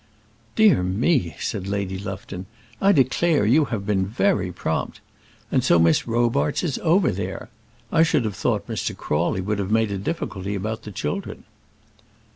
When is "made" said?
9.69-9.91